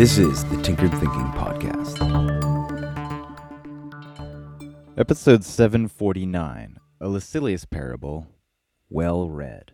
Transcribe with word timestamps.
This 0.00 0.16
is 0.16 0.46
the 0.46 0.56
Tinkered 0.62 0.92
Thinking 0.92 1.30
Podcast. 1.32 1.98
Episode 4.96 5.44
749 5.44 6.78
A 7.02 7.06
Lucilius 7.06 7.66
Parable, 7.66 8.26
Well 8.88 9.28
Read. 9.28 9.72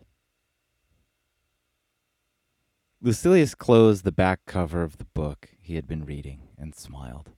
Lucilius 3.01 3.55
closed 3.55 4.03
the 4.03 4.11
back 4.11 4.41
cover 4.45 4.83
of 4.83 4.97
the 4.97 5.05
book 5.05 5.51
he 5.61 5.75
had 5.75 5.87
been 5.87 6.03
reading 6.03 6.49
and 6.57 6.75
smiled. 6.75 7.29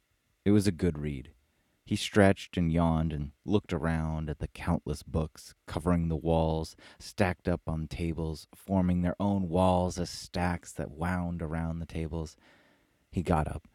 It 0.44 0.50
was 0.50 0.66
a 0.66 0.72
good 0.72 0.98
read. 0.98 1.30
He 1.86 1.96
stretched 1.96 2.58
and 2.58 2.72
yawned 2.72 3.14
and 3.14 3.34
looked 3.46 3.72
around 3.72 4.32
at 4.32 4.40
the 4.40 4.48
countless 4.48 5.04
books 5.04 5.54
covering 5.68 6.08
the 6.08 6.16
walls, 6.16 6.76
stacked 6.98 7.48
up 7.48 7.62
on 7.68 7.88
tables, 7.88 8.48
forming 8.56 9.04
their 9.04 9.16
own 9.20 9.48
walls 9.48 10.00
as 10.00 10.10
stacks 10.10 10.72
that 10.72 10.90
wound 10.90 11.44
around 11.44 11.78
the 11.78 11.86
tables. 11.86 12.36
He 13.12 13.24
got 13.24 13.48
up 13.48 13.68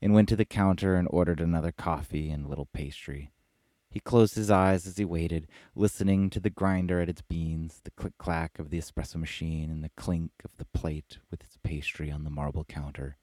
and 0.00 0.12
went 0.12 0.28
to 0.30 0.36
the 0.36 0.44
counter 0.44 0.96
and 0.96 1.08
ordered 1.10 1.40
another 1.40 1.72
coffee 1.72 2.30
and 2.30 2.44
a 2.44 2.48
little 2.48 2.68
pastry. 2.72 3.30
He 3.90 4.00
closed 4.00 4.34
his 4.36 4.50
eyes 4.50 4.86
as 4.86 4.96
he 4.96 5.04
waited, 5.04 5.46
listening 5.74 6.30
to 6.30 6.40
the 6.40 6.50
grinder 6.50 7.00
at 7.00 7.10
its 7.10 7.20
beans, 7.20 7.82
the 7.84 7.90
click 7.90 8.16
clack 8.18 8.58
of 8.58 8.70
the 8.70 8.78
espresso 8.78 9.16
machine, 9.16 9.70
and 9.70 9.84
the 9.84 9.90
clink 9.96 10.30
of 10.44 10.56
the 10.56 10.64
plate 10.64 11.18
with 11.30 11.42
its 11.42 11.58
pastry 11.62 12.10
on 12.10 12.24
the 12.24 12.30
marble 12.30 12.64
counter. 12.64 13.18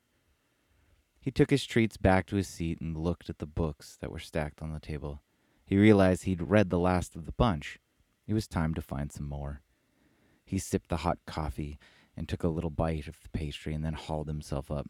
He 1.19 1.31
took 1.31 1.49
his 1.49 1.65
treats 1.65 1.97
back 1.97 2.27
to 2.27 2.35
his 2.35 2.47
seat 2.47 2.79
and 2.79 2.95
looked 2.95 3.29
at 3.29 3.39
the 3.39 3.47
books 3.47 3.97
that 3.99 4.11
were 4.11 4.19
stacked 4.19 4.61
on 4.61 4.71
the 4.71 4.79
table. 4.79 5.21
He 5.65 5.75
realized 5.75 6.23
he'd 6.23 6.41
read 6.41 6.69
the 6.69 6.79
last 6.79 7.15
of 7.15 7.25
the 7.25 7.31
bunch. 7.31 7.79
It 8.27 8.33
was 8.33 8.47
time 8.47 8.73
to 8.75 8.81
find 8.81 9.11
some 9.11 9.27
more. 9.27 9.61
He 10.45 10.59
sipped 10.59 10.89
the 10.89 10.97
hot 10.97 11.17
coffee 11.25 11.79
and 12.15 12.29
took 12.29 12.43
a 12.43 12.47
little 12.47 12.69
bite 12.69 13.07
of 13.07 13.19
the 13.21 13.29
pastry 13.29 13.73
and 13.73 13.83
then 13.83 13.93
hauled 13.93 14.27
himself 14.27 14.71
up. 14.71 14.87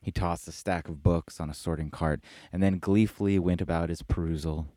He 0.00 0.10
tossed 0.10 0.48
a 0.48 0.52
stack 0.52 0.88
of 0.88 1.02
books 1.02 1.40
on 1.40 1.50
a 1.50 1.54
sorting 1.54 1.90
cart 1.90 2.20
and 2.52 2.62
then 2.62 2.78
gleefully 2.78 3.38
went 3.38 3.60
about 3.60 3.88
his 3.88 4.02
perusal. 4.02 4.68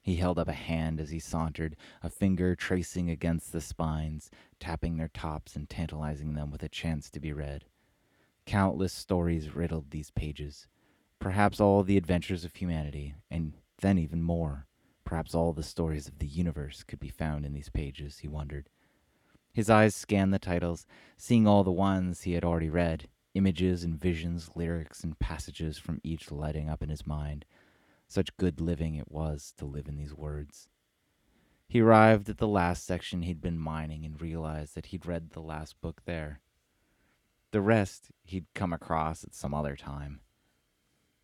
He 0.00 0.16
held 0.16 0.38
up 0.38 0.48
a 0.48 0.54
hand 0.54 1.00
as 1.00 1.10
he 1.10 1.18
sauntered, 1.18 1.76
a 2.02 2.08
finger 2.08 2.54
tracing 2.54 3.10
against 3.10 3.52
the 3.52 3.60
spines, 3.60 4.30
tapping 4.58 4.96
their 4.96 5.08
tops 5.08 5.54
and 5.54 5.68
tantalizing 5.68 6.34
them 6.34 6.50
with 6.50 6.62
a 6.62 6.68
chance 6.68 7.10
to 7.10 7.20
be 7.20 7.32
read. 7.32 7.64
Countless 8.46 8.94
stories 8.94 9.54
riddled 9.54 9.90
these 9.90 10.10
pages. 10.10 10.66
Perhaps 11.18 11.60
all 11.60 11.82
the 11.82 11.98
adventures 11.98 12.44
of 12.44 12.54
humanity, 12.54 13.14
and 13.30 13.52
then 13.80 13.98
even 13.98 14.22
more. 14.22 14.66
Perhaps 15.04 15.34
all 15.34 15.52
the 15.52 15.62
stories 15.62 16.08
of 16.08 16.18
the 16.18 16.26
universe 16.26 16.82
could 16.82 17.00
be 17.00 17.10
found 17.10 17.44
in 17.44 17.52
these 17.52 17.68
pages, 17.68 18.18
he 18.20 18.28
wondered. 18.28 18.70
His 19.52 19.68
eyes 19.68 19.94
scanned 19.94 20.32
the 20.32 20.38
titles, 20.38 20.86
seeing 21.16 21.46
all 21.46 21.64
the 21.64 21.72
ones 21.72 22.22
he 22.22 22.32
had 22.32 22.44
already 22.44 22.70
read, 22.70 23.08
images 23.38 23.84
and 23.84 23.98
visions, 23.98 24.50
lyrics 24.56 25.04
and 25.04 25.18
passages 25.18 25.78
from 25.78 26.00
each 26.02 26.30
lighting 26.32 26.68
up 26.68 26.82
in 26.82 26.90
his 26.90 27.06
mind. 27.06 27.44
Such 28.08 28.36
good 28.36 28.60
living 28.60 28.96
it 28.96 29.10
was 29.10 29.54
to 29.58 29.64
live 29.64 29.86
in 29.86 29.96
these 29.96 30.12
words. 30.12 30.68
He 31.68 31.80
arrived 31.80 32.28
at 32.28 32.38
the 32.38 32.48
last 32.48 32.84
section 32.84 33.22
he'd 33.22 33.40
been 33.40 33.58
mining 33.58 34.04
and 34.04 34.20
realized 34.20 34.74
that 34.74 34.86
he'd 34.86 35.06
read 35.06 35.30
the 35.30 35.40
last 35.40 35.80
book 35.80 36.02
there. 36.04 36.40
The 37.52 37.60
rest 37.60 38.10
he'd 38.24 38.46
come 38.54 38.72
across 38.72 39.22
at 39.22 39.34
some 39.34 39.54
other 39.54 39.76
time. 39.76 40.20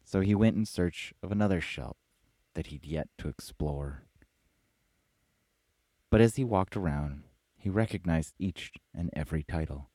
So 0.05 0.21
he 0.21 0.35
went 0.35 0.57
in 0.57 0.67
search 0.67 1.13
of 1.23 1.33
another 1.33 1.61
shelf 1.61 1.97
that 2.55 2.69
he'd 2.69 2.87
yet 2.87 3.09
to 3.19 3.29
explore. 3.29 4.05
But 6.11 6.21
as 6.21 6.37
he 6.37 6.45
walked 6.45 6.77
around, 6.77 7.25
he 7.57 7.71
recognized 7.71 8.35
each 8.39 8.73
and 8.95 9.11
every 9.15 9.43
title. 9.43 9.91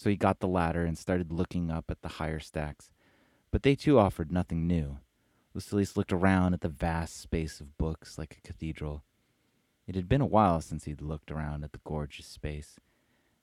So 0.00 0.08
he 0.08 0.16
got 0.16 0.40
the 0.40 0.48
ladder 0.48 0.86
and 0.86 0.96
started 0.96 1.30
looking 1.30 1.70
up 1.70 1.90
at 1.90 2.00
the 2.00 2.08
higher 2.08 2.40
stacks. 2.40 2.90
But 3.50 3.62
they 3.62 3.74
too 3.74 3.98
offered 3.98 4.32
nothing 4.32 4.66
new. 4.66 4.96
Lucilius 5.52 5.94
looked 5.94 6.10
around 6.10 6.54
at 6.54 6.62
the 6.62 6.70
vast 6.70 7.20
space 7.20 7.60
of 7.60 7.76
books 7.76 8.16
like 8.16 8.38
a 8.38 8.40
cathedral. 8.40 9.04
It 9.86 9.94
had 9.94 10.08
been 10.08 10.22
a 10.22 10.26
while 10.26 10.62
since 10.62 10.84
he'd 10.84 11.02
looked 11.02 11.30
around 11.30 11.64
at 11.64 11.72
the 11.72 11.82
gorgeous 11.84 12.24
space, 12.24 12.80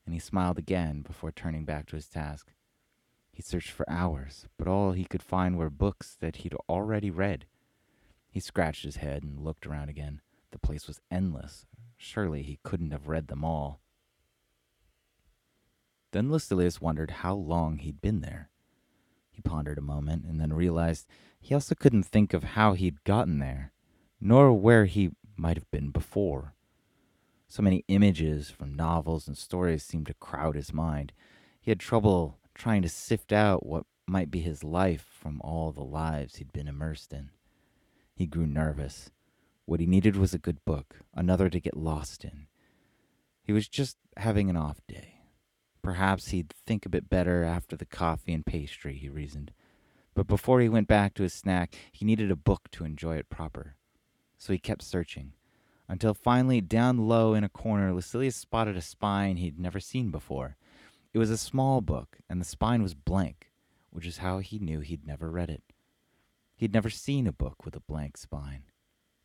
and 0.04 0.16
he 0.16 0.20
smiled 0.20 0.58
again 0.58 1.04
before 1.04 1.32
turning 1.32 1.64
back 1.64 1.86
to 1.88 1.96
his 1.96 2.08
task. 2.08 2.52
He 3.32 3.44
searched 3.44 3.70
for 3.70 3.88
hours, 3.88 4.48
but 4.58 4.68
all 4.68 4.94
he 4.94 5.06
could 5.06 5.22
find 5.22 5.60
were 5.60 5.70
books 5.70 6.18
that 6.22 6.38
he'd 6.38 6.56
already 6.68 7.12
read. 7.12 7.46
He 8.32 8.40
scratched 8.40 8.84
his 8.84 8.96
head 8.96 9.22
and 9.22 9.44
looked 9.44 9.68
around 9.68 9.90
again. 9.90 10.22
The 10.50 10.58
place 10.58 10.88
was 10.88 11.02
endless. 11.12 11.68
Surely 11.98 12.42
he 12.42 12.58
couldn't 12.64 12.90
have 12.90 13.08
read 13.08 13.28
them 13.28 13.46
all. 13.46 13.80
Then 16.12 16.32
Lucilius 16.32 16.82
wondered 16.82 17.12
how 17.12 17.36
long 17.36 17.80
he'd 17.80 18.02
been 18.02 18.22
there. 18.22 18.50
He 19.32 19.42
pondered 19.42 19.78
a 19.78 19.82
moment 19.82 20.26
and 20.26 20.40
then 20.40 20.54
realized 20.54 21.08
he 21.40 21.54
also 21.54 21.76
couldn't 21.76 22.04
think 22.04 22.34
of 22.34 22.44
how 22.44 22.74
he'd 22.74 23.04
gotten 23.04 23.40
there, 23.40 23.72
nor 24.20 24.54
where 24.54 24.86
he 24.86 25.12
might 25.36 25.58
have 25.58 25.70
been 25.70 25.92
before. 25.92 26.56
So 27.48 27.62
many 27.62 27.86
images 27.88 28.50
from 28.50 28.76
novels 28.76 29.28
and 29.28 29.38
stories 29.38 29.84
seemed 29.84 30.08
to 30.08 30.14
crowd 30.16 30.56
his 30.56 30.74
mind. 30.74 31.14
He 31.62 31.72
had 31.72 31.80
trouble 31.80 32.40
trying 32.56 32.82
to 32.82 32.90
sift 32.90 33.32
out 33.32 33.66
what 33.66 33.86
might 34.08 34.32
be 34.32 34.40
his 34.40 34.64
life 34.64 35.06
from 35.10 35.42
all 35.42 35.72
the 35.72 35.84
lives 35.84 36.38
he'd 36.38 36.52
been 36.52 36.68
immersed 36.68 37.14
in. 37.14 37.30
He 38.16 38.26
grew 38.26 38.48
nervous. 38.48 39.12
What 39.66 39.80
he 39.80 39.86
needed 39.86 40.16
was 40.16 40.34
a 40.34 40.40
good 40.40 40.64
book, 40.66 40.96
another 41.14 41.50
to 41.50 41.60
get 41.60 41.78
lost 41.78 42.24
in. 42.24 42.48
He 43.44 43.54
was 43.54 43.68
just 43.68 43.98
having 44.18 44.50
an 44.50 44.58
off 44.58 44.82
day. 44.88 45.17
Perhaps 45.88 46.32
he'd 46.32 46.54
think 46.66 46.86
a 46.86 46.90
bit 46.90 47.10
better 47.10 47.46
after 47.46 47.78
the 47.78 47.86
coffee 47.86 48.34
and 48.34 48.46
pastry, 48.46 48.98
he 48.98 49.08
reasoned. 49.08 49.54
But 50.14 50.28
before 50.28 50.60
he 50.60 50.68
went 50.68 50.90
back 50.90 51.14
to 51.14 51.24
his 51.24 51.34
snack, 51.34 51.78
he 51.94 52.04
needed 52.04 52.30
a 52.30 52.36
book 52.36 52.70
to 52.72 52.84
enjoy 52.84 53.16
it 53.16 53.30
proper. 53.30 53.78
So 54.38 54.52
he 54.52 54.60
kept 54.60 54.82
searching, 54.82 55.32
until 55.88 56.14
finally, 56.14 56.60
down 56.60 57.08
low 57.08 57.34
in 57.34 57.46
a 57.46 57.50
corner, 57.50 57.94
Lucilius 57.94 58.36
spotted 58.36 58.76
a 58.76 58.82
spine 58.82 59.38
he'd 59.38 59.58
never 59.58 59.80
seen 59.80 60.12
before. 60.12 60.58
It 61.14 61.20
was 61.20 61.30
a 61.30 61.38
small 61.38 61.80
book, 61.80 62.18
and 62.30 62.42
the 62.42 62.46
spine 62.46 62.84
was 62.84 62.94
blank, 62.94 63.54
which 63.90 64.06
is 64.06 64.18
how 64.18 64.40
he 64.40 64.60
knew 64.60 64.82
he'd 64.82 65.08
never 65.08 65.32
read 65.32 65.50
it. 65.50 65.64
He'd 66.58 66.74
never 66.74 66.90
seen 66.90 67.28
a 67.28 67.32
book 67.32 67.64
with 67.64 67.78
a 67.78 67.80
blank 67.88 68.18
spine. 68.18 68.64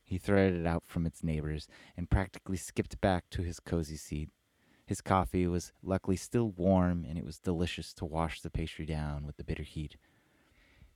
He 0.05 0.17
threaded 0.17 0.61
it 0.61 0.67
out 0.69 0.85
from 0.87 1.07
its 1.07 1.25
neighbors 1.25 1.67
and 1.97 2.09
practically 2.09 2.57
skipped 2.57 3.01
back 3.01 3.25
to 3.31 3.43
his 3.43 3.59
cozy 3.59 3.97
seat 3.97 4.31
his 4.85 5.01
coffee 5.01 5.47
was 5.47 5.73
luckily 5.83 6.17
still 6.17 6.51
warm, 6.51 7.05
and 7.09 7.17
it 7.17 7.25
was 7.25 7.39
delicious 7.39 7.93
to 7.95 8.05
wash 8.05 8.41
the 8.41 8.51
pastry 8.51 8.85
down 8.85 9.27
with 9.27 9.37
the 9.37 9.45
bitter 9.45 9.63
heat. 9.63 9.97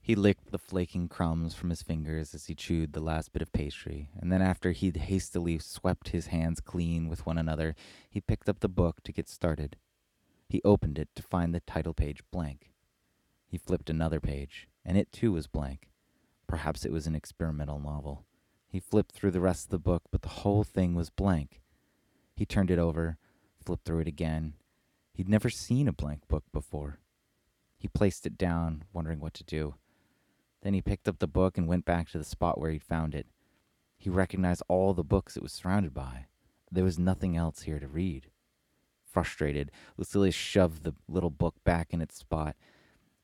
He 0.01 0.15
licked 0.15 0.53
the 0.53 0.59
flaking 0.59 1.09
crumbs 1.09 1.55
from 1.55 1.71
his 1.71 1.83
fingers 1.83 2.35
as 2.35 2.47
he 2.47 2.55
chewed 2.55 2.93
the 2.93 3.01
last 3.01 3.33
bit 3.33 3.43
of 3.43 3.53
pastry, 3.53 4.11
and 4.17 4.31
then, 4.31 4.41
after 4.43 4.71
he'd 4.73 4.97
hastily 4.97 5.59
swept 5.59 6.11
his 6.11 6.29
hands 6.29 6.61
clean 6.61 7.09
with 7.09 7.27
one 7.27 7.39
another, 7.39 7.75
he 8.09 8.21
picked 8.21 8.49
up 8.49 8.61
the 8.61 8.69
book 8.69 9.03
to 9.03 9.13
get 9.13 9.29
started. 9.29 9.77
He 10.49 10.63
opened 10.65 10.99
it 10.99 11.09
to 11.17 11.23
find 11.23 11.53
the 11.53 11.61
title 11.61 11.95
page 11.95 12.23
blank. 12.31 12.71
He 13.49 13.59
flipped 13.59 13.91
another 13.91 14.21
page, 14.21 14.69
and 14.85 14.97
it 14.97 15.11
too 15.11 15.33
was 15.33 15.49
blank. 15.49 15.89
Perhaps 16.47 16.85
it 16.85 16.93
was 16.93 17.07
an 17.07 17.17
experimental 17.17 17.81
novel. 17.81 18.25
He 18.69 18.79
flipped 18.79 19.13
through 19.13 19.33
the 19.33 19.41
rest 19.41 19.65
of 19.65 19.71
the 19.71 19.79
book, 19.79 20.05
but 20.13 20.23
the 20.23 20.29
whole 20.29 20.63
thing 20.63 20.95
was 20.95 21.11
blank. 21.11 21.63
He 22.37 22.47
turned 22.47 22.71
it 22.71 22.79
over, 22.79 23.19
flipped 23.66 23.84
through 23.84 24.00
it 24.00 24.09
again. 24.09 24.54
He'd 25.12 25.28
never 25.28 25.50
seen 25.50 25.88
a 25.88 25.93
blank 25.93 26.28
book 26.28 26.44
before. 26.53 27.00
He 27.77 27.88
placed 27.88 28.25
it 28.25 28.38
down, 28.38 28.84
wondering 28.93 29.21
what 29.21 29.34
to 29.34 29.44
do. 29.44 29.74
Then 30.63 30.72
he 30.72 30.80
picked 30.80 31.09
up 31.09 31.18
the 31.18 31.27
book 31.27 31.59
and 31.59 31.66
went 31.66 31.84
back 31.84 32.09
to 32.10 32.18
the 32.18 32.24
spot 32.24 32.59
where 32.59 32.71
he'd 32.71 32.83
found 32.83 33.15
it. 33.15 33.27
He 33.98 34.09
recognized 34.09 34.63
all 34.68 34.95
the 34.95 35.04
books 35.04 35.36
it 35.36 35.42
was 35.42 35.53
surrounded 35.53 35.92
by. 35.92 36.27
There 36.71 36.84
was 36.84 36.98
nothing 36.98 37.36
else 37.36 37.63
here 37.63 37.78
to 37.78 37.89
read. 37.89 38.30
Frustrated, 39.04 39.71
Lucilius 39.97 40.34
shoved 40.34 40.84
the 40.84 40.95
little 41.09 41.30
book 41.30 41.54
back 41.65 41.92
in 41.92 42.01
its 42.01 42.16
spot, 42.16 42.57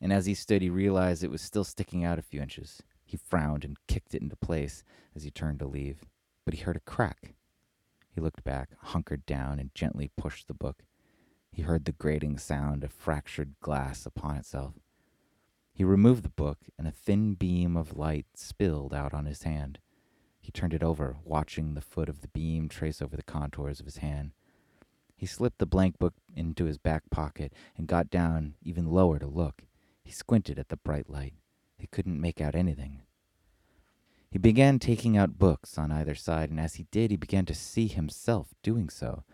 and 0.01 0.13
as 0.13 0.27
he 0.27 0.35
stood, 0.35 0.63
he 0.63 0.71
realized 0.71 1.23
it 1.23 1.31
was 1.31 1.43
still 1.43 1.65
sticking 1.65 2.05
out 2.05 2.19
a 2.19 2.23
few 2.23 2.41
inches. 2.41 2.83
He 3.05 3.17
frowned 3.17 3.65
and 3.65 3.77
kicked 3.87 4.15
it 4.15 4.23
into 4.23 4.37
place 4.37 4.83
as 5.15 5.23
he 5.23 5.31
turned 5.31 5.59
to 5.59 5.67
leave, 5.67 6.05
but 6.45 6.55
he 6.55 6.63
heard 6.63 6.77
a 6.77 6.81
crack. 6.81 7.35
He 8.15 8.21
looked 8.21 8.45
back, 8.45 8.71
hunkered 8.79 9.25
down, 9.27 9.59
and 9.59 9.75
gently 9.75 10.11
pushed 10.17 10.47
the 10.47 10.55
book. 10.55 10.85
He 11.51 11.63
heard 11.63 11.85
the 11.85 11.93
grating 11.93 12.39
sound 12.39 12.85
of 12.85 12.93
fractured 12.93 13.55
glass 13.61 14.07
upon 14.07 14.37
itself. 14.37 14.75
He 15.73 15.85
removed 15.85 16.23
the 16.23 16.29
book, 16.29 16.59
and 16.79 16.87
a 16.87 16.93
thin 16.93 17.35
beam 17.35 17.77
of 17.77 17.97
light 17.97 18.27
spilled 18.35 18.93
out 18.93 19.15
on 19.15 19.25
his 19.25 19.43
hand. 19.43 19.79
He 20.39 20.51
turned 20.51 20.75
it 20.75 20.83
over, 20.83 21.17
watching 21.25 21.75
the 21.75 21.81
foot 21.81 22.09
of 22.09 22.21
the 22.21 22.29
beam 22.29 22.69
trace 22.69 23.01
over 23.01 23.17
the 23.17 23.23
contours 23.23 23.81
of 23.81 23.87
his 23.87 23.99
hand. 23.99 24.33
He 25.17 25.27
slipped 25.27 25.59
the 25.59 25.67
blank 25.67 25.99
book 25.99 26.15
into 26.35 26.65
his 26.65 26.79
back 26.79 27.05
pocket 27.11 27.53
and 27.77 27.87
got 27.87 28.11
down 28.11 28.55
even 28.63 28.91
lower 28.91 29.19
to 29.19 29.27
look. 29.27 29.63
He 30.03 30.11
squinted 30.11 30.59
at 30.59 30.69
the 30.69 30.77
bright 30.77 31.09
light. 31.09 31.35
He 31.79 31.87
couldn't 31.87 32.21
make 32.21 32.41
out 32.41 32.55
anything. 32.55 33.02
He 34.33 34.39
began 34.39 34.79
taking 34.79 35.15
out 35.15 35.39
books 35.39 35.77
on 35.77 35.93
either 35.93 36.15
side, 36.15 36.49
and 36.49 36.59
as 36.59 36.77
he 36.77 36.87
did, 36.91 37.11
he 37.11 37.19
began 37.19 37.45
to 37.45 37.55
see 37.55 37.87
himself 37.87 38.55
doing 38.63 38.89
so. 38.89 39.25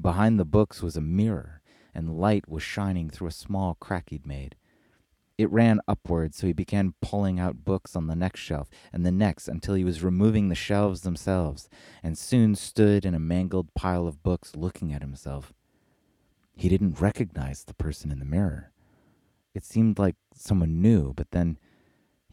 Behind 0.00 0.40
the 0.40 0.46
books 0.46 0.82
was 0.82 0.96
a 0.96 1.02
mirror, 1.02 1.60
and 1.94 2.18
light 2.18 2.48
was 2.48 2.62
shining 2.62 3.10
through 3.10 3.28
a 3.28 3.32
small 3.32 3.74
crack 3.74 4.08
he'd 4.08 4.26
made. 4.26 4.56
It 5.36 5.52
ran 5.52 5.82
upward, 5.86 6.34
so 6.34 6.46
he 6.46 6.54
began 6.54 6.94
pulling 7.02 7.38
out 7.38 7.66
books 7.66 7.94
on 7.94 8.06
the 8.06 8.16
next 8.16 8.40
shelf 8.40 8.70
and 8.94 9.04
the 9.04 9.12
next 9.12 9.46
until 9.46 9.74
he 9.74 9.84
was 9.84 10.02
removing 10.02 10.48
the 10.48 10.54
shelves 10.54 11.02
themselves, 11.02 11.68
and 12.02 12.16
soon 12.16 12.54
stood 12.54 13.04
in 13.04 13.14
a 13.14 13.18
mangled 13.18 13.74
pile 13.74 14.08
of 14.08 14.22
books 14.22 14.56
looking 14.56 14.90
at 14.90 15.02
himself. 15.02 15.52
He 16.54 16.70
didn't 16.70 16.98
recognize 16.98 17.64
the 17.64 17.74
person 17.74 18.10
in 18.10 18.20
the 18.20 18.24
mirror. 18.24 18.72
It 19.54 19.66
seemed 19.66 19.98
like 19.98 20.16
someone 20.34 20.80
new, 20.80 21.12
but 21.12 21.32
then 21.32 21.58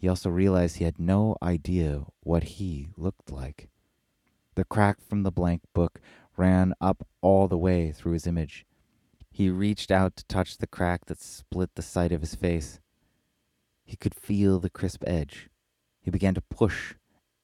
he 0.03 0.09
also 0.09 0.29
realized 0.29 0.75
he 0.75 0.83
had 0.83 0.99
no 0.99 1.37
idea 1.41 2.03
what 2.23 2.43
he 2.43 2.89
looked 2.97 3.31
like. 3.31 3.69
The 4.55 4.65
crack 4.65 4.97
from 4.99 5.23
the 5.23 5.31
blank 5.31 5.61
book 5.73 6.01
ran 6.35 6.73
up 6.81 7.07
all 7.21 7.47
the 7.47 7.57
way 7.57 7.93
through 7.93 8.11
his 8.11 8.27
image. 8.27 8.65
He 9.31 9.49
reached 9.49 9.91
out 9.91 10.17
to 10.17 10.25
touch 10.25 10.57
the 10.57 10.67
crack 10.67 11.05
that 11.05 11.21
split 11.21 11.75
the 11.75 11.81
side 11.81 12.11
of 12.11 12.19
his 12.19 12.35
face. 12.35 12.81
He 13.85 13.95
could 13.95 14.13
feel 14.13 14.59
the 14.59 14.69
crisp 14.69 15.05
edge. 15.07 15.47
He 16.01 16.11
began 16.11 16.33
to 16.33 16.41
push, 16.41 16.95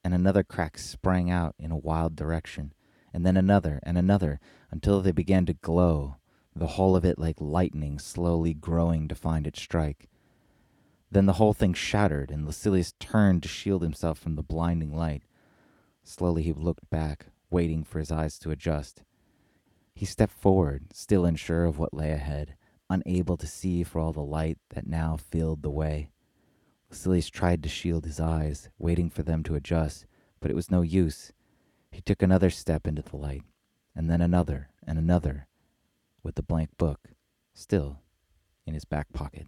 and 0.03 0.13
another 0.13 0.44
crack 0.44 0.77
sprang 0.77 1.31
out 1.31 1.56
in 1.57 1.71
a 1.71 1.77
wild 1.77 2.17
direction, 2.17 2.73
and 3.13 3.25
then 3.25 3.38
another 3.38 3.79
and 3.83 3.97
another 3.97 4.41
until 4.69 5.00
they 5.00 5.13
began 5.13 5.45
to 5.45 5.53
glow, 5.53 6.17
the 6.53 6.67
whole 6.67 6.97
of 6.97 7.06
it 7.06 7.17
like 7.17 7.39
lightning 7.39 8.00
slowly 8.00 8.53
growing 8.53 9.07
to 9.07 9.15
find 9.15 9.47
its 9.47 9.61
strike. 9.61 10.09
Then 11.11 11.25
the 11.25 11.33
whole 11.33 11.53
thing 11.53 11.73
shattered, 11.73 12.29
and 12.29 12.45
Lucilius 12.45 12.94
turned 13.00 13.41
to 13.44 13.50
shield 13.50 13.81
himself 13.81 14.19
from 14.19 14.35
the 14.35 14.44
blinding 14.44 14.95
light. 14.95 15.23
Slowly 16.03 16.44
he 16.44 16.53
looked 16.53 16.89
back, 16.89 17.27
waiting 17.50 17.83
for 17.83 18.00
his 18.00 18.11
eyes 18.11 18.38
to 18.39 18.51
adjust. 18.51 19.03
He 19.95 20.06
stepped 20.06 20.33
forward, 20.33 20.94
still 20.94 21.25
unsure 21.25 21.65
of 21.65 21.79
what 21.79 21.94
lay 21.94 22.11
ahead, 22.11 22.56
unable 22.89 23.38
to 23.38 23.47
see 23.47 23.83
for 23.83 24.00
all 24.00 24.13
the 24.13 24.21
light 24.21 24.57
that 24.69 24.88
now 24.88 25.17
filled 25.17 25.61
the 25.61 25.69
way. 25.69 26.11
Lucilius 26.89 27.29
tried 27.29 27.61
to 27.63 27.69
shield 27.69 28.06
his 28.06 28.19
eyes, 28.19 28.69
waiting 28.77 29.09
for 29.09 29.23
them 29.23 29.44
to 29.44 29.56
adjust, 29.56 30.06
but 30.39 30.50
it 30.50 30.56
was 30.56 30.71
no 30.71 30.81
use. 30.81 31.31
He 31.91 32.01
took 32.01 32.21
another 32.21 32.50
step 32.50 32.88
into 32.88 33.01
the 33.01 33.17
light, 33.17 33.44
and 33.95 34.09
then 34.09 34.21
another 34.21 34.69
and 34.85 34.97
another, 34.97 35.47
with 36.23 36.35
the 36.35 36.44
blank 36.44 36.69
book 36.77 37.09
still 37.53 38.00
in 38.65 38.73
his 38.73 38.85
back 38.85 39.11
pocket. 39.11 39.47